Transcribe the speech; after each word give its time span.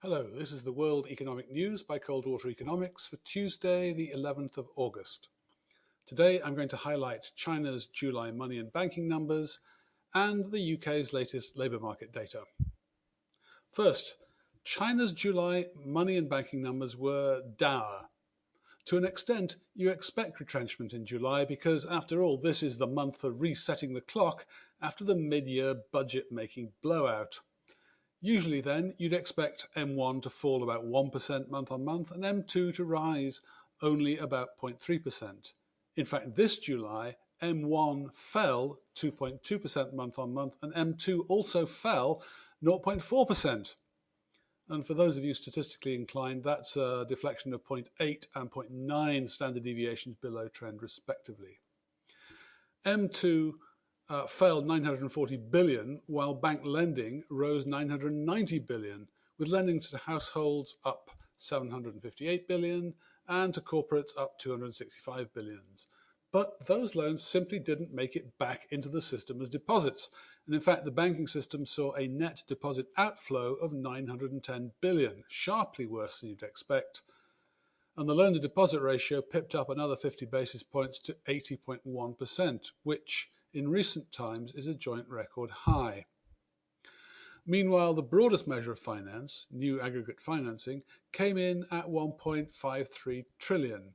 Hello, 0.00 0.22
this 0.22 0.52
is 0.52 0.62
the 0.62 0.70
World 0.70 1.08
Economic 1.10 1.50
News 1.50 1.82
by 1.82 1.98
Coldwater 1.98 2.48
Economics 2.48 3.08
for 3.08 3.16
Tuesday, 3.24 3.92
the 3.92 4.12
11th 4.16 4.56
of 4.56 4.68
August. 4.76 5.28
Today 6.06 6.40
I'm 6.40 6.54
going 6.54 6.68
to 6.68 6.76
highlight 6.76 7.32
China's 7.34 7.86
July 7.86 8.30
money 8.30 8.58
and 8.58 8.72
banking 8.72 9.08
numbers 9.08 9.58
and 10.14 10.52
the 10.52 10.74
UK's 10.74 11.12
latest 11.12 11.58
labour 11.58 11.80
market 11.80 12.12
data. 12.12 12.44
First, 13.72 14.14
China's 14.62 15.10
July 15.10 15.66
money 15.84 16.16
and 16.16 16.30
banking 16.30 16.62
numbers 16.62 16.96
were 16.96 17.42
dour. 17.56 18.08
To 18.84 18.98
an 18.98 19.04
extent, 19.04 19.56
you 19.74 19.90
expect 19.90 20.38
retrenchment 20.38 20.92
in 20.92 21.06
July 21.06 21.44
because, 21.44 21.84
after 21.84 22.22
all, 22.22 22.36
this 22.36 22.62
is 22.62 22.78
the 22.78 22.86
month 22.86 23.16
for 23.16 23.32
resetting 23.32 23.94
the 23.94 24.00
clock 24.00 24.46
after 24.80 25.02
the 25.02 25.16
mid 25.16 25.48
year 25.48 25.74
budget 25.90 26.30
making 26.30 26.70
blowout. 26.84 27.40
Usually 28.20 28.60
then, 28.60 28.94
you'd 28.98 29.12
expect 29.12 29.68
M1 29.76 30.22
to 30.22 30.30
fall 30.30 30.62
about 30.62 30.84
1% 30.84 31.50
month 31.50 31.70
on 31.70 31.84
month 31.84 32.10
and 32.10 32.24
M2 32.24 32.74
to 32.74 32.84
rise 32.84 33.40
only 33.80 34.18
about 34.18 34.58
0.3%. 34.60 35.52
In 35.96 36.04
fact, 36.04 36.34
this 36.34 36.58
July, 36.58 37.16
M1 37.40 38.12
fell 38.12 38.80
2.2% 38.96 39.92
month 39.92 40.18
on 40.18 40.34
month 40.34 40.56
and 40.62 40.74
M2 40.74 41.26
also 41.28 41.64
fell 41.64 42.22
0.4%. 42.64 43.74
And 44.70 44.86
for 44.86 44.94
those 44.94 45.16
of 45.16 45.24
you 45.24 45.32
statistically 45.32 45.94
inclined, 45.94 46.42
that's 46.42 46.76
a 46.76 47.06
deflection 47.08 47.54
of 47.54 47.64
0.8 47.64 48.26
and 48.34 48.50
0.9 48.50 49.30
standard 49.30 49.62
deviations 49.62 50.16
below 50.16 50.48
trend 50.48 50.82
respectively. 50.82 51.60
M2 52.84 53.52
uh, 54.10 54.26
fell 54.26 54.62
940 54.62 55.36
billion, 55.36 56.00
while 56.06 56.34
bank 56.34 56.60
lending 56.64 57.24
rose 57.30 57.66
990 57.66 58.58
billion, 58.60 59.08
with 59.38 59.48
lending 59.48 59.80
to 59.80 59.98
households 59.98 60.76
up 60.84 61.10
758 61.36 62.48
billion 62.48 62.94
and 63.28 63.54
to 63.54 63.60
corporates 63.60 64.16
up 64.18 64.38
265 64.38 65.32
billions. 65.34 65.86
But 66.30 66.66
those 66.66 66.94
loans 66.94 67.22
simply 67.22 67.58
didn't 67.58 67.94
make 67.94 68.14
it 68.14 68.38
back 68.38 68.66
into 68.70 68.88
the 68.88 69.00
system 69.00 69.40
as 69.40 69.48
deposits. 69.48 70.10
And 70.46 70.54
in 70.54 70.60
fact, 70.60 70.84
the 70.84 70.90
banking 70.90 71.26
system 71.26 71.64
saw 71.64 71.92
a 71.92 72.06
net 72.06 72.42
deposit 72.46 72.86
outflow 72.96 73.54
of 73.54 73.72
910 73.72 74.72
billion, 74.80 75.24
sharply 75.28 75.86
worse 75.86 76.20
than 76.20 76.30
you'd 76.30 76.42
expect. 76.42 77.02
And 77.96 78.08
the 78.08 78.14
loan 78.14 78.34
to 78.34 78.38
deposit 78.38 78.80
ratio 78.80 79.22
pipped 79.22 79.54
up 79.54 79.70
another 79.70 79.96
50 79.96 80.26
basis 80.26 80.62
points 80.62 80.98
to 81.00 81.16
80.1%, 81.26 82.72
which 82.82 83.30
in 83.52 83.68
recent 83.68 84.12
times 84.12 84.52
is 84.54 84.66
a 84.66 84.74
joint 84.74 85.08
record 85.08 85.50
high. 85.50 86.06
Meanwhile, 87.46 87.94
the 87.94 88.02
broadest 88.02 88.46
measure 88.46 88.72
of 88.72 88.78
finance, 88.78 89.46
new 89.50 89.80
aggregate 89.80 90.20
financing, 90.20 90.82
came 91.12 91.38
in 91.38 91.64
at 91.70 91.86
1.53 91.86 93.24
trillion. 93.38 93.94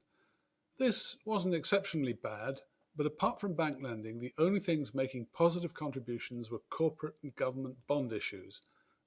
This 0.80 1.18
wasn't 1.24 1.54
exceptionally 1.54 2.14
bad, 2.14 2.62
but 2.96 3.06
apart 3.06 3.40
from 3.40 3.54
bank 3.54 3.78
lending, 3.80 4.20
the 4.20 4.34
only 4.40 4.60
things 4.60 4.96
making 4.96 5.28
positive 5.34 5.74
contributions 5.74 6.50
were 6.50 6.62
corporate 6.72 7.16
and 7.22 7.36
government 7.36 7.78
bond 7.88 8.12
issues. 8.12 8.62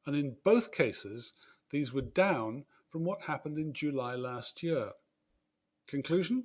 And 0.06 0.14
in 0.14 0.36
both 0.44 0.70
cases, 0.70 1.32
these 1.70 1.92
were 1.92 2.02
down 2.02 2.66
from 2.88 3.04
what 3.04 3.22
happened 3.22 3.58
in 3.58 3.72
July 3.72 4.14
last 4.14 4.62
year. 4.62 4.92
Conclusion? 5.88 6.44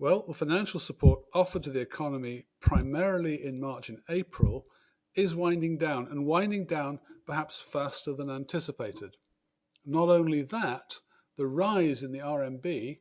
Well, 0.00 0.24
the 0.26 0.32
financial 0.32 0.80
support 0.80 1.24
offered 1.34 1.62
to 1.64 1.70
the 1.70 1.80
economy 1.80 2.46
primarily 2.62 3.44
in 3.44 3.60
March 3.60 3.90
and 3.90 4.00
April 4.08 4.64
is 5.14 5.36
winding 5.36 5.76
down 5.76 6.06
and 6.06 6.24
winding 6.24 6.64
down 6.64 7.00
perhaps 7.26 7.60
faster 7.60 8.14
than 8.14 8.30
anticipated. 8.30 9.18
Not 9.84 10.08
only 10.08 10.40
that, 10.40 11.00
the 11.36 11.46
rise 11.46 12.02
in 12.02 12.12
the 12.12 12.20
RMB, 12.20 13.00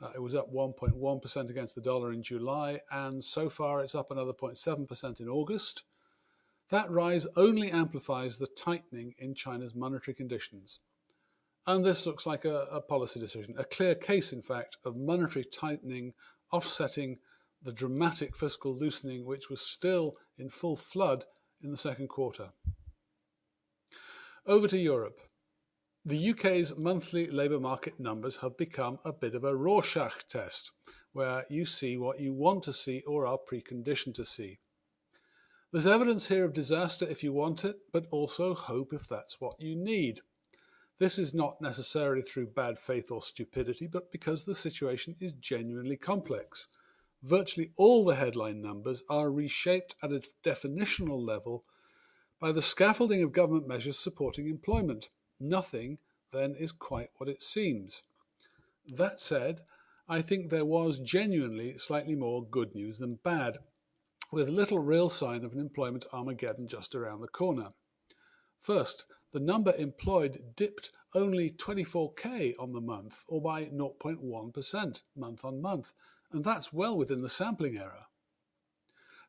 uh, 0.00 0.12
it 0.14 0.22
was 0.22 0.34
up 0.34 0.50
1.1% 0.50 1.50
against 1.50 1.74
the 1.74 1.82
dollar 1.82 2.10
in 2.14 2.22
July, 2.22 2.80
and 2.90 3.22
so 3.22 3.50
far 3.50 3.82
it's 3.82 3.94
up 3.94 4.10
another 4.10 4.32
0.7% 4.32 5.20
in 5.20 5.28
August. 5.28 5.82
That 6.70 6.90
rise 6.90 7.26
only 7.36 7.70
amplifies 7.70 8.38
the 8.38 8.46
tightening 8.46 9.14
in 9.18 9.34
China's 9.34 9.74
monetary 9.74 10.14
conditions. 10.14 10.80
And 11.66 11.84
this 11.84 12.06
looks 12.06 12.26
like 12.26 12.44
a, 12.44 12.66
a, 12.72 12.80
policy 12.80 13.20
decision, 13.20 13.54
a 13.56 13.64
clear 13.64 13.94
case, 13.94 14.32
in 14.32 14.42
fact, 14.42 14.76
of 14.84 14.96
monetary 14.96 15.44
tightening 15.44 16.12
offsetting 16.52 17.18
the 17.62 17.72
dramatic 17.72 18.36
fiscal 18.36 18.76
loosening 18.76 19.24
which 19.24 19.48
was 19.48 19.60
still 19.60 20.16
in 20.36 20.48
full 20.48 20.76
flood 20.76 21.24
in 21.62 21.70
the 21.70 21.76
second 21.76 22.08
quarter. 22.08 22.50
Over 24.44 24.66
to 24.68 24.78
Europe. 24.78 25.20
The 26.04 26.30
UK's 26.30 26.76
monthly 26.76 27.30
labour 27.30 27.60
market 27.60 28.00
numbers 28.00 28.38
have 28.38 28.56
become 28.56 28.98
a 29.04 29.12
bit 29.12 29.36
of 29.36 29.44
a 29.44 29.54
Rorschach 29.54 30.26
test, 30.28 30.72
where 31.12 31.46
you 31.48 31.64
see 31.64 31.96
what 31.96 32.18
you 32.18 32.32
want 32.32 32.64
to 32.64 32.72
see 32.72 33.02
or 33.06 33.24
are 33.24 33.38
preconditioned 33.38 34.14
to 34.14 34.24
see. 34.24 34.58
There's 35.70 35.86
evidence 35.86 36.26
here 36.26 36.44
of 36.44 36.52
disaster 36.52 37.06
if 37.08 37.22
you 37.22 37.32
want 37.32 37.64
it, 37.64 37.76
but 37.92 38.06
also 38.10 38.52
hope 38.52 38.92
if 38.92 39.06
that's 39.06 39.40
what 39.40 39.60
you 39.60 39.76
need. 39.76 40.22
This 40.98 41.18
is 41.18 41.34
not 41.34 41.60
necessarily 41.60 42.22
through 42.22 42.48
bad 42.48 42.78
faith 42.78 43.10
or 43.10 43.22
stupidity, 43.22 43.86
but 43.86 44.12
because 44.12 44.44
the 44.44 44.54
situation 44.54 45.16
is 45.20 45.32
genuinely 45.40 45.96
complex. 45.96 46.68
Virtually 47.22 47.72
all 47.76 48.04
the 48.04 48.14
headline 48.14 48.60
numbers 48.60 49.02
are 49.08 49.30
reshaped 49.30 49.94
at 50.02 50.12
a 50.12 50.22
definitional 50.42 51.24
level 51.24 51.64
by 52.40 52.52
the 52.52 52.62
scaffolding 52.62 53.22
of 53.22 53.32
government 53.32 53.68
measures 53.68 53.98
supporting 53.98 54.48
employment. 54.48 55.08
Nothing 55.38 55.98
then 56.32 56.54
is 56.56 56.72
quite 56.72 57.10
what 57.16 57.28
it 57.28 57.42
seems. 57.42 58.02
That 58.86 59.20
said, 59.20 59.60
I 60.08 60.22
think 60.22 60.50
there 60.50 60.64
was 60.64 60.98
genuinely 60.98 61.78
slightly 61.78 62.16
more 62.16 62.44
good 62.44 62.74
news 62.74 62.98
than 62.98 63.20
bad, 63.22 63.58
with 64.32 64.48
little 64.48 64.80
real 64.80 65.08
sign 65.08 65.44
of 65.44 65.52
an 65.52 65.60
employment 65.60 66.04
Armageddon 66.12 66.66
just 66.66 66.94
around 66.94 67.20
the 67.20 67.28
corner. 67.28 67.68
First, 68.58 69.04
the 69.32 69.40
number 69.40 69.74
employed 69.76 70.54
dipped 70.56 70.90
only 71.14 71.50
24k 71.50 72.54
on 72.58 72.72
the 72.72 72.80
month, 72.80 73.24
or 73.28 73.40
by 73.40 73.64
0.1% 73.64 75.02
month 75.16 75.44
on 75.44 75.60
month, 75.60 75.92
and 76.30 76.44
that's 76.44 76.72
well 76.72 76.96
within 76.96 77.22
the 77.22 77.28
sampling 77.28 77.76
error. 77.76 78.06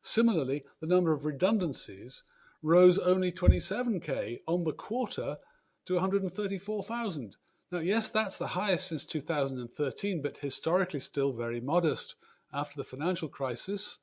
Similarly, 0.02 0.64
the 0.80 0.86
number 0.86 1.12
of 1.12 1.24
redundancies 1.24 2.22
rose 2.62 2.98
only 2.98 3.32
27k 3.32 4.40
on 4.46 4.64
the 4.64 4.72
quarter 4.72 5.38
to 5.86 5.94
134,000. 5.94 7.36
Now, 7.70 7.78
yes, 7.80 8.08
that's 8.08 8.38
the 8.38 8.48
highest 8.48 8.88
since 8.88 9.04
2013, 9.04 10.22
but 10.22 10.38
historically 10.38 11.00
still 11.00 11.32
very 11.32 11.60
modest. 11.60 12.14
After 12.52 12.76
the 12.76 12.84
financial 12.84 13.28
crisis, 13.28 13.98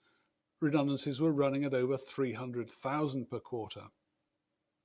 redundancies 0.59 1.21
were 1.21 1.31
running 1.31 1.63
at 1.63 1.73
over 1.73 1.97
300,000 1.97 3.29
per 3.29 3.39
quarter. 3.39 3.83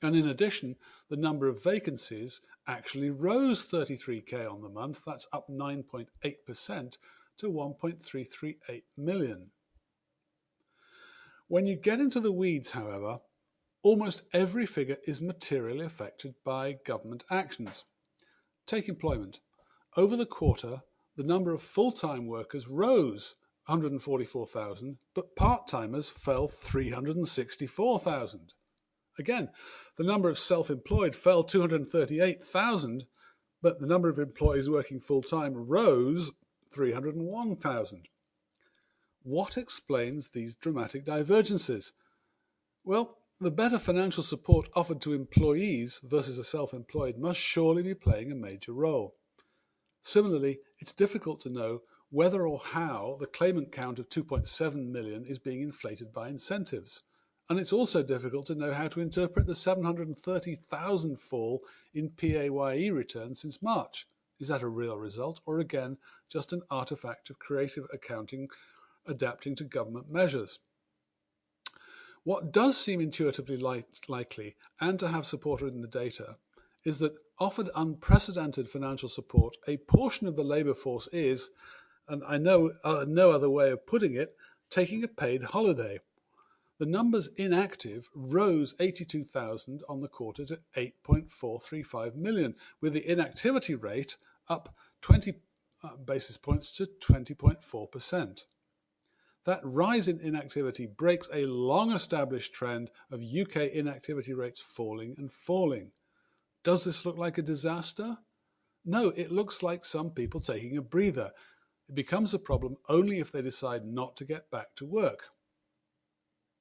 And 0.02 0.14
in 0.14 0.28
addition, 0.28 0.76
the 1.08 1.16
number 1.16 1.48
of 1.48 1.64
vacancies 1.64 2.42
actually 2.66 3.10
rose 3.10 3.64
33k 3.64 4.50
on 4.50 4.60
the 4.60 4.68
month. 4.68 5.02
That's 5.06 5.26
up 5.32 5.48
9.8% 5.48 6.98
to 7.38 7.50
1.338 7.50 8.82
million. 8.96 9.50
When 11.48 11.66
you 11.66 11.76
get 11.76 12.00
into 12.00 12.20
the 12.20 12.32
weeds, 12.32 12.72
however, 12.72 13.20
almost 13.82 14.22
every 14.32 14.66
figure 14.66 14.98
is 15.06 15.22
materially 15.22 15.84
affected 15.84 16.34
by 16.44 16.78
government 16.84 17.24
actions. 17.30 17.84
Take 18.66 18.88
employment. 18.88 19.40
Over 19.96 20.16
the 20.16 20.26
quarter, 20.26 20.82
the 21.16 21.22
number 21.22 21.52
of 21.52 21.62
full-time 21.62 22.26
workers 22.26 22.68
rose 22.68 23.36
144,000, 23.66 24.98
but 25.14 25.36
part-timers 25.36 26.08
fell 26.08 26.48
364,000. 26.48 28.52
Again, 29.18 29.50
the 29.96 30.04
number 30.04 30.28
of 30.28 30.38
self-employed 30.38 31.14
fell 31.14 31.42
238,000, 31.42 33.06
but 33.62 33.80
the 33.80 33.86
number 33.86 34.08
of 34.08 34.18
employees 34.18 34.68
working 34.68 35.00
full-time 35.00 35.54
rose 35.54 36.32
301,000. 36.72 38.08
What 39.22 39.56
explains 39.56 40.28
these 40.28 40.54
dramatic 40.54 41.04
divergences? 41.04 41.92
Well, 42.84 43.18
the 43.40 43.50
better 43.50 43.78
financial 43.78 44.22
support 44.22 44.68
offered 44.74 45.00
to 45.02 45.12
employees 45.12 46.00
versus 46.02 46.36
the 46.36 46.44
self-employed 46.44 47.18
must 47.18 47.40
surely 47.40 47.82
be 47.82 47.94
playing 47.94 48.32
a 48.32 48.36
major 48.36 48.72
role. 48.72 49.16
Similarly, 50.02 50.60
it's 50.78 50.92
difficult 50.92 51.40
to 51.40 51.50
know 51.50 51.82
whether 52.10 52.46
or 52.46 52.60
how 52.60 53.16
the 53.18 53.26
claimant 53.26 53.72
count 53.72 53.98
of 53.98 54.08
2.7 54.08 54.88
million 54.90 55.24
is 55.24 55.38
being 55.38 55.60
inflated 55.60 56.12
by 56.12 56.28
incentives. 56.28 57.02
And 57.48 57.60
it's 57.60 57.72
also 57.72 58.02
difficult 58.02 58.46
to 58.46 58.54
know 58.54 58.72
how 58.72 58.88
to 58.88 59.00
interpret 59.00 59.46
the 59.46 59.54
730,000 59.54 61.18
fall 61.18 61.62
in 61.94 62.10
PAYE 62.10 62.90
returns 62.90 63.40
since 63.40 63.62
March. 63.62 64.06
Is 64.40 64.48
that 64.48 64.62
a 64.62 64.68
real 64.68 64.98
result, 64.98 65.40
or 65.46 65.60
again, 65.60 65.96
just 66.28 66.52
an 66.52 66.62
artifact 66.70 67.30
of 67.30 67.38
creative 67.38 67.86
accounting 67.92 68.48
adapting 69.06 69.54
to 69.56 69.64
government 69.64 70.10
measures? 70.10 70.58
What 72.24 72.50
does 72.52 72.76
seem 72.76 73.00
intuitively 73.00 73.56
likely 74.08 74.56
and 74.80 74.98
to 74.98 75.08
have 75.08 75.24
supported 75.24 75.72
in 75.74 75.80
the 75.80 75.86
data 75.86 76.36
is 76.84 76.98
that 76.98 77.14
offered 77.38 77.70
unprecedented 77.74 78.68
financial 78.68 79.08
support, 79.08 79.56
a 79.68 79.76
portion 79.76 80.26
of 80.26 80.34
the 80.34 80.42
labour 80.42 80.74
force 80.74 81.08
is, 81.12 81.50
and 82.08 82.24
I 82.24 82.38
know 82.38 82.72
uh, 82.82 83.04
no 83.06 83.30
other 83.30 83.48
way 83.48 83.70
of 83.70 83.86
putting 83.86 84.14
it, 84.14 84.34
taking 84.70 85.04
a 85.04 85.08
paid 85.08 85.44
holiday. 85.44 86.00
The 86.78 86.86
numbers 86.86 87.28
inactive 87.36 88.10
rose 88.14 88.74
82,000 88.78 89.82
on 89.88 90.00
the 90.00 90.08
quarter 90.08 90.44
to 90.44 90.60
8.435 90.76 92.14
million, 92.16 92.54
with 92.82 92.92
the 92.92 93.08
inactivity 93.10 93.74
rate 93.74 94.16
up 94.48 94.74
20 95.00 95.40
uh, 95.82 95.96
basis 95.96 96.36
points 96.36 96.72
to 96.76 96.86
20.4%. 96.86 98.44
That 99.44 99.60
rise 99.62 100.08
in 100.08 100.20
inactivity 100.20 100.86
breaks 100.86 101.30
a 101.32 101.46
long 101.46 101.92
established 101.92 102.52
trend 102.52 102.90
of 103.10 103.22
UK 103.22 103.68
inactivity 103.72 104.34
rates 104.34 104.60
falling 104.60 105.14
and 105.16 105.32
falling. 105.32 105.92
Does 106.62 106.84
this 106.84 107.06
look 107.06 107.16
like 107.16 107.38
a 107.38 107.42
disaster? 107.42 108.18
No, 108.84 109.10
it 109.10 109.30
looks 109.30 109.62
like 109.62 109.84
some 109.84 110.10
people 110.10 110.40
taking 110.40 110.76
a 110.76 110.82
breather. 110.82 111.30
It 111.88 111.94
becomes 111.94 112.34
a 112.34 112.38
problem 112.38 112.76
only 112.88 113.20
if 113.20 113.30
they 113.30 113.40
decide 113.40 113.86
not 113.86 114.16
to 114.16 114.24
get 114.24 114.50
back 114.50 114.74
to 114.76 114.84
work. 114.84 115.30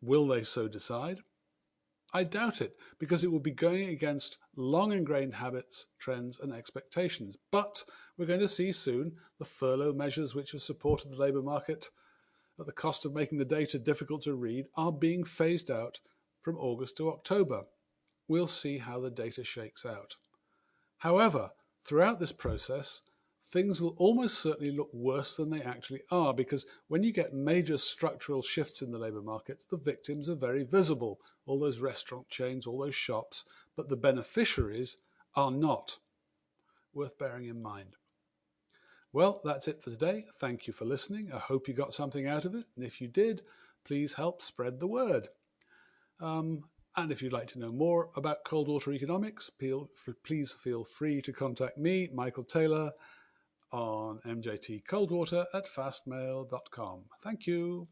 Will 0.06 0.28
they 0.28 0.44
so 0.44 0.68
decide? 0.68 1.20
I 2.14 2.24
doubt 2.24 2.62
it, 2.62 2.80
because 3.00 3.24
it 3.24 3.32
will 3.32 3.40
be 3.40 3.52
going 3.52 3.90
against 3.90 4.38
long 4.56 4.92
ingrained 4.92 5.34
habits, 5.34 5.88
trends, 6.00 6.40
and 6.40 6.54
expectations. 6.54 7.38
But 7.52 7.84
we're 8.16 8.28
going 8.28 8.40
to 8.40 8.48
see 8.48 8.72
soon 8.72 9.18
the 9.40 9.46
furlough 9.46 9.94
measures 9.94 10.36
which 10.36 10.52
have 10.52 10.62
supported 10.62 11.12
the 11.12 11.18
labour 11.18 11.42
market 11.42 11.90
at 12.60 12.68
the 12.68 12.72
cost 12.72 13.04
of 13.06 13.14
making 13.14 13.40
the 13.40 13.46
data 13.46 13.80
difficult 13.80 14.22
to 14.22 14.36
read 14.36 14.66
are 14.78 14.92
being 14.92 15.24
phased 15.24 15.72
out 15.72 16.00
from 16.42 16.58
August 16.58 16.98
to 16.98 17.10
October. 17.10 17.64
We'll 18.28 18.48
see 18.48 18.78
how 18.78 19.00
the 19.00 19.12
data 19.12 19.44
shakes 19.44 19.86
out. 19.86 20.16
However, 21.00 21.50
throughout 21.84 22.20
this 22.20 22.32
process, 22.32 23.02
things 23.56 23.80
will 23.80 23.96
almost 23.98 24.40
certainly 24.40 24.70
look 24.70 24.90
worse 24.92 25.38
than 25.38 25.50
they 25.50 25.62
actually 25.62 26.02
are 26.12 26.34
because 26.34 26.68
when 26.90 27.04
you 27.04 27.14
get 27.14 27.34
major 27.34 27.78
structural 27.78 28.42
shifts 28.42 28.82
in 28.82 28.92
the 28.92 28.98
labour 28.98 29.22
markets, 29.22 29.64
the 29.64 29.78
victims 29.78 30.28
are 30.28 30.36
very 30.36 30.66
visible. 30.66 31.22
All 31.46 31.58
those 31.58 31.80
restaurant 31.80 32.28
chains, 32.28 32.68
all 32.68 32.80
those 32.80 32.96
shops, 32.96 33.46
but 33.78 33.88
the 33.88 33.96
beneficiaries 33.96 34.98
are 35.36 35.52
not. 35.52 36.00
Worth 36.94 37.18
bearing 37.18 37.46
in 37.46 37.62
mind. 37.62 37.96
Well, 39.14 39.40
that's 39.46 39.70
it 39.70 39.82
for 39.82 39.90
today. 39.90 40.26
Thank 40.34 40.68
you 40.68 40.74
for 40.74 40.84
listening. 40.84 41.32
I 41.34 41.40
hope 41.40 41.70
you 41.70 41.74
got 41.74 41.94
something 41.94 42.28
out 42.28 42.44
of 42.44 42.56
it. 42.56 42.66
And 42.76 42.84
if 42.86 43.00
you 43.00 43.08
did, 43.08 43.42
please 43.86 44.16
help 44.16 44.42
spread 44.42 44.82
the 44.82 44.88
word. 44.88 45.30
Um, 46.20 46.66
and 46.98 47.10
if 47.10 47.22
you'd 47.22 47.32
like 47.32 47.48
to 47.50 47.60
know 47.60 47.72
more 47.72 48.10
about 48.18 48.44
Coldwater 48.44 48.92
Economics, 48.92 49.50
please 49.50 50.52
feel 50.52 50.84
free 50.84 51.22
to 51.22 51.32
contact 51.32 51.78
me, 51.78 52.10
Michael 52.14 52.44
Taylor, 52.44 52.92
on 53.76 54.20
mjtcoldwater 54.26 55.46
at 55.54 55.66
fastmail.com. 55.68 57.04
Thank 57.22 57.48
you. 57.48 57.88